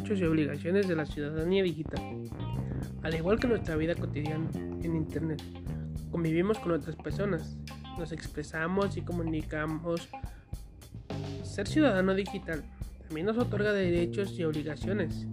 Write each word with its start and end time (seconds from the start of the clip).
derechos 0.00 0.20
y 0.20 0.24
obligaciones 0.24 0.88
de 0.88 0.96
la 0.96 1.04
ciudadanía 1.04 1.62
digital. 1.62 2.00
Al 3.02 3.14
igual 3.14 3.38
que 3.38 3.48
nuestra 3.48 3.76
vida 3.76 3.94
cotidiana 3.94 4.48
en 4.54 4.96
Internet, 4.96 5.42
convivimos 6.10 6.58
con 6.58 6.72
otras 6.72 6.96
personas, 6.96 7.58
nos 7.98 8.10
expresamos 8.10 8.96
y 8.96 9.02
comunicamos. 9.02 10.08
Ser 11.42 11.68
ciudadano 11.68 12.14
digital 12.14 12.64
también 13.06 13.26
nos 13.26 13.36
otorga 13.36 13.74
derechos 13.74 14.32
y 14.38 14.44
obligaciones, 14.44 15.26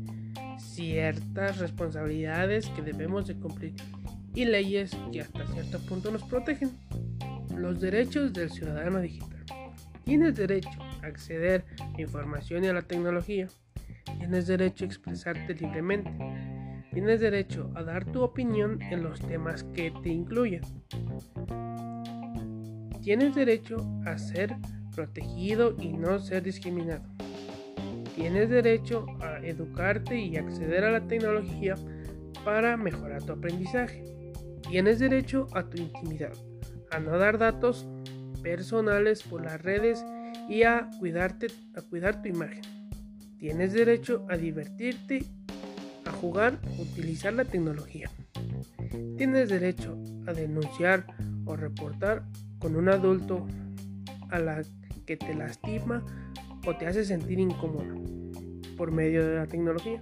ciertas 0.58 1.60
responsabilidades 1.60 2.68
que 2.68 2.82
debemos 2.82 3.26
de 3.26 3.36
cumplir 3.36 3.74
y 4.36 4.44
leyes 4.44 4.92
que 5.14 5.22
hasta 5.22 5.48
cierto 5.48 5.80
punto 5.80 6.12
nos 6.12 6.24
protegen. 6.24 6.72
Los 7.56 7.80
derechos 7.80 8.34
del 8.34 8.52
ciudadano 8.52 9.00
digital. 9.00 9.46
Tienes 10.04 10.36
derecho 10.36 10.70
a 11.02 11.08
acceder 11.08 11.64
a 11.80 12.02
información 12.02 12.66
y 12.66 12.68
a 12.68 12.74
la 12.74 12.82
tecnología. 12.82 13.48
Tienes 14.18 14.48
derecho 14.48 14.84
a 14.84 14.88
expresarte 14.88 15.54
libremente. 15.54 16.12
Tienes 16.92 17.20
derecho 17.20 17.72
a 17.76 17.84
dar 17.84 18.06
tu 18.06 18.22
opinión 18.22 18.82
en 18.82 19.04
los 19.04 19.20
temas 19.22 19.64
que 19.64 19.92
te 20.04 20.10
incluyen. 20.10 20.62
Tienes 23.02 23.36
derecho 23.36 23.78
a 24.06 24.18
ser 24.18 24.56
protegido 24.96 25.76
y 25.80 25.94
no 25.94 26.20
ser 26.20 26.44
discriminado. 26.44 27.04
Tienes 28.16 28.50
derecho 28.50 29.06
a 29.22 29.38
educarte 29.46 30.18
y 30.20 30.38
acceder 30.38 30.84
a 30.84 30.92
la 30.92 31.08
tecnología 31.08 31.76
para 32.44 32.76
mejorar 32.76 33.24
tu 33.24 33.34
aprendizaje. 33.34 34.04
Tienes 34.68 35.00
derecho 35.00 35.48
a 35.54 35.70
tu 35.70 35.78
intimidad, 35.78 36.34
a 36.92 37.00
no 37.00 37.18
dar 37.18 37.38
datos 37.38 37.88
personales 38.42 39.22
por 39.22 39.46
las 39.46 39.62
redes 39.62 40.04
y 40.50 40.64
a 40.64 40.90
cuidarte, 41.00 41.48
a 41.76 41.82
cuidar 41.82 42.22
tu 42.22 42.30
imagen. 42.30 42.77
Tienes 43.40 43.72
derecho 43.74 44.26
a 44.30 44.36
divertirte, 44.36 45.24
a 46.06 46.12
jugar, 46.12 46.60
utilizar 46.80 47.34
la 47.34 47.46
tecnología. 47.46 48.10
Tienes 49.16 49.50
derecho 49.50 49.96
a 50.26 50.34
denunciar 50.34 51.06
o 51.46 51.56
reportar 51.56 52.26
con 52.58 52.76
un 52.76 52.90
adulto 52.90 53.46
a 54.30 54.40
la 54.40 54.64
que 55.06 55.18
te 55.18 55.36
lastima 55.36 56.04
o 56.66 56.76
te 56.76 56.88
hace 56.88 57.06
sentir 57.06 57.40
incómodo 57.40 57.96
por 58.76 58.92
medio 58.92 59.26
de 59.28 59.36
la 59.36 59.46
tecnología. 59.46 60.02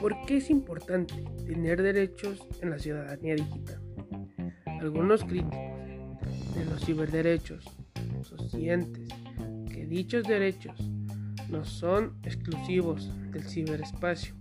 ¿Por 0.00 0.14
qué 0.26 0.38
es 0.38 0.48
importante 0.48 1.14
tener 1.46 1.82
derechos 1.82 2.46
en 2.62 2.70
la 2.70 2.78
ciudadanía 2.78 3.34
digital? 3.34 3.82
Algunos 4.80 5.24
críticos 5.24 5.58
de 6.54 6.64
los 6.64 6.84
ciberderechos 6.84 7.64
sostienen 8.22 8.92
que 9.70 9.84
dichos 9.84 10.24
derechos 10.24 10.74
no 11.50 11.64
son 11.64 12.18
exclusivos 12.22 13.10
del 13.32 13.42
ciberespacio 13.42 14.34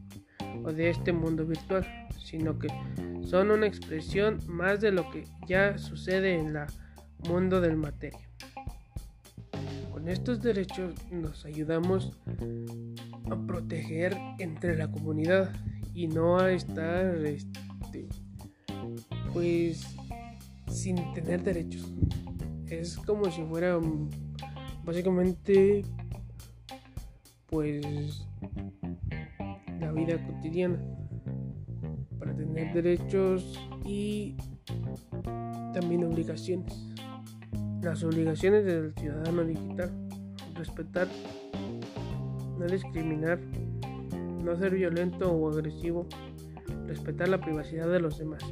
o 0.64 0.72
de 0.72 0.90
este 0.90 1.12
mundo 1.12 1.46
virtual, 1.46 1.86
sino 2.24 2.60
que 2.60 2.68
son 3.26 3.52
una 3.52 3.68
expresión 3.68 4.40
más 4.48 4.82
de 4.82 4.92
lo 4.92 5.10
que 5.10 5.26
ya 5.48 5.78
sucede 5.78 6.36
en 6.36 6.56
el 6.56 6.66
mundo 7.28 7.62
del 7.62 7.78
materia. 7.78 8.30
Con 9.92 10.08
estos 10.08 10.42
derechos 10.42 10.94
nos 11.12 11.46
ayudamos 11.46 12.12
a 13.30 13.36
proteger 13.48 14.16
entre 14.38 14.78
la 14.78 14.90
comunidad 14.90 15.52
y 15.94 16.08
no 16.08 16.40
a 16.40 16.52
estar 16.52 17.16
este, 17.26 18.08
pues 19.34 19.86
sin 20.68 21.14
tener 21.14 21.44
derechos. 21.44 21.92
Es 22.68 22.98
como 22.98 23.32
si 23.32 23.42
fuera 23.44 23.80
básicamente 24.84 25.84
pues 27.50 28.28
la 29.80 29.92
vida 29.92 30.24
cotidiana 30.26 30.80
para 32.20 32.36
tener 32.36 32.74
derechos 32.74 33.60
y 33.86 34.36
también 35.74 36.04
obligaciones. 36.04 36.88
Las 37.82 38.04
obligaciones 38.04 38.66
del 38.66 38.94
ciudadano 38.96 39.44
digital. 39.44 39.92
Respetar, 40.56 41.08
no 42.58 42.66
discriminar, 42.66 43.40
no 44.44 44.58
ser 44.58 44.76
violento 44.76 45.32
o 45.32 45.50
agresivo, 45.50 46.06
respetar 46.86 47.30
la 47.30 47.40
privacidad 47.40 47.90
de 47.90 48.02
los 48.02 48.18
demás, 48.18 48.44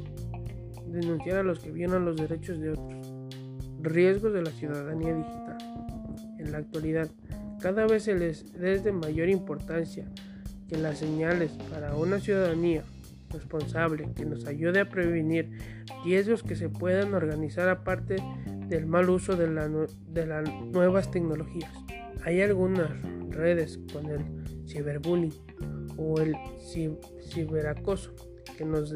denunciar 0.86 1.38
a 1.38 1.42
los 1.42 1.58
que 1.58 1.70
violan 1.70 2.06
los 2.06 2.16
derechos 2.16 2.58
de 2.60 2.70
otros. 2.70 3.12
Riesgos 3.82 4.32
de 4.32 4.42
la 4.42 4.50
ciudadanía 4.50 5.14
digital. 5.14 5.58
En 6.38 6.50
la 6.50 6.58
actualidad, 6.58 7.10
cada 7.60 7.86
vez 7.86 8.04
se 8.04 8.14
les 8.14 8.44
es 8.60 8.84
de 8.84 8.92
mayor 8.92 9.28
importancia 9.28 10.06
que 10.68 10.76
las 10.76 10.98
señales 10.98 11.52
para 11.70 11.94
una 11.96 12.20
ciudadanía 12.20 12.84
responsable 13.30 14.08
que 14.14 14.24
nos 14.24 14.46
ayude 14.46 14.80
a 14.80 14.88
prevenir 14.88 15.50
riesgos 16.04 16.42
que 16.42 16.56
se 16.56 16.68
puedan 16.68 17.14
organizar 17.14 17.68
aparte 17.68 18.16
del 18.68 18.86
mal 18.86 19.08
uso 19.10 19.36
de, 19.36 19.48
las 19.48 20.48
nuevas 20.64 21.10
tecnologías. 21.10 21.72
Hay 22.24 22.40
algunas 22.42 22.90
redes 23.30 23.80
con 23.92 24.06
el 24.06 24.24
ciberbullying 24.66 25.32
o 25.96 26.20
el 26.20 26.34
ciberacoso 27.30 28.14
que, 28.56 28.64
nos 28.64 28.94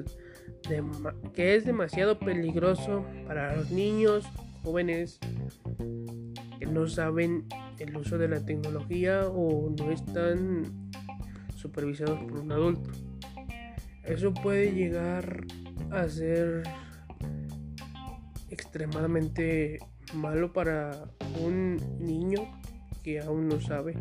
que 1.33 1.55
es 1.57 1.65
demasiado 1.65 2.19
peligroso 2.19 3.05
para 3.27 3.57
los 3.57 3.71
niños, 3.71 4.25
jóvenes 4.63 5.19
que 6.59 6.67
no 6.67 6.87
saben 6.87 7.47
el 7.83 7.97
uso 7.97 8.17
de 8.19 8.29
la 8.29 8.45
tecnología 8.45 9.27
o 9.29 9.71
no 9.71 9.91
están 9.91 10.91
supervisados 11.57 12.19
por 12.25 12.41
un 12.41 12.53
adulto. 12.53 12.91
Eso 14.05 14.33
puede 14.35 14.73
llegar 14.73 15.45
a 15.91 16.09
ser 16.09 16.63
extremadamente 18.51 19.79
malo 20.15 20.53
para 20.53 21.11
un 21.41 21.77
niño 21.99 22.41
que 23.03 23.21
aún 23.21 23.49
no 23.49 23.61
sabe 23.61 23.95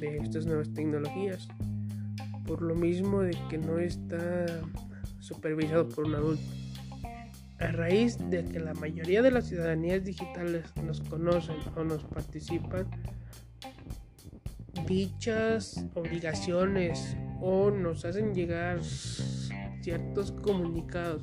de 0.00 0.18
estas 0.22 0.46
nuevas 0.46 0.72
tecnologías. 0.72 1.48
Por 2.46 2.62
lo 2.62 2.74
mismo 2.74 3.20
de 3.20 3.36
que 3.50 3.58
no 3.58 3.78
está 3.78 4.46
supervisado 5.18 5.88
por 5.88 6.06
un 6.06 6.14
adulto. 6.14 6.67
A 7.60 7.72
raíz 7.72 8.18
de 8.30 8.44
que 8.44 8.60
la 8.60 8.72
mayoría 8.74 9.20
de 9.20 9.32
las 9.32 9.48
ciudadanías 9.48 10.04
digitales 10.04 10.64
nos 10.82 11.00
conocen 11.00 11.56
o 11.76 11.82
nos 11.82 12.04
participan, 12.04 12.86
dichas 14.86 15.84
obligaciones 15.94 17.16
o 17.40 17.70
nos 17.70 18.04
hacen 18.04 18.32
llegar 18.32 18.80
ciertos 19.80 20.32
comunicados 20.32 21.22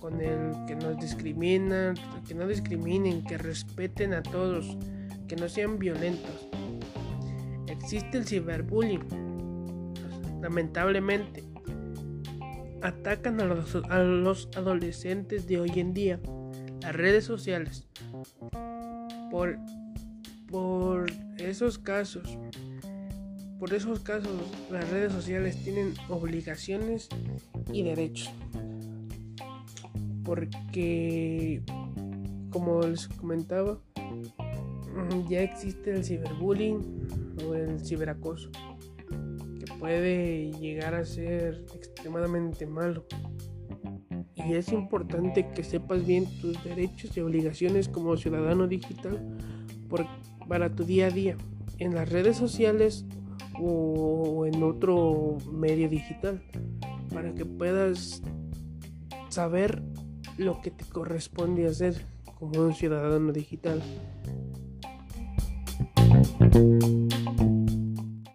con 0.00 0.20
el 0.20 0.66
que 0.66 0.76
nos 0.76 0.98
discriminan, 0.98 1.94
que 2.28 2.34
no 2.34 2.46
discriminen, 2.46 3.24
que 3.24 3.38
respeten 3.38 4.12
a 4.12 4.22
todos, 4.22 4.76
que 5.26 5.36
no 5.36 5.48
sean 5.48 5.78
violentos. 5.78 6.48
Existe 7.68 8.18
el 8.18 8.26
ciberbullying, 8.26 9.04
lamentablemente. 10.42 11.53
Atacan 12.84 13.40
a 13.40 13.46
los, 13.46 13.74
a 13.88 13.98
los 14.00 14.50
adolescentes 14.54 15.46
de 15.46 15.58
hoy 15.58 15.72
en 15.76 15.94
día, 15.94 16.20
las 16.82 16.94
redes 16.94 17.24
sociales. 17.24 17.86
Por, 19.30 19.56
por 20.50 21.10
esos 21.38 21.78
casos, 21.78 22.36
por 23.58 23.72
esos 23.72 24.00
casos, 24.00 24.30
las 24.70 24.86
redes 24.90 25.14
sociales 25.14 25.56
tienen 25.64 25.94
obligaciones 26.10 27.08
y 27.72 27.84
derechos. 27.84 28.30
Porque, 30.22 31.62
como 32.50 32.82
les 32.82 33.08
comentaba, 33.08 33.78
ya 35.26 35.40
existe 35.40 35.90
el 35.90 36.04
ciberbullying 36.04 37.08
o 37.46 37.54
el 37.54 37.80
ciberacoso, 37.80 38.50
puede 39.78 40.52
llegar 40.52 40.94
a 40.94 41.04
ser 41.04 41.64
extremadamente 41.74 42.66
malo. 42.66 43.04
Y 44.34 44.54
es 44.54 44.72
importante 44.72 45.48
que 45.54 45.64
sepas 45.64 46.06
bien 46.06 46.26
tus 46.40 46.62
derechos 46.64 47.16
y 47.16 47.20
obligaciones 47.20 47.88
como 47.88 48.16
ciudadano 48.16 48.66
digital 48.66 49.38
para 50.48 50.74
tu 50.74 50.84
día 50.84 51.06
a 51.06 51.10
día 51.10 51.36
en 51.78 51.94
las 51.94 52.08
redes 52.08 52.36
sociales 52.36 53.04
o 53.60 54.46
en 54.46 54.62
otro 54.62 55.38
medio 55.52 55.88
digital 55.88 56.42
para 57.12 57.32
que 57.32 57.44
puedas 57.44 58.22
saber 59.28 59.82
lo 60.36 60.60
que 60.60 60.70
te 60.70 60.84
corresponde 60.84 61.66
hacer 61.66 62.04
como 62.38 62.60
un 62.60 62.74
ciudadano 62.74 63.32
digital. 63.32 63.82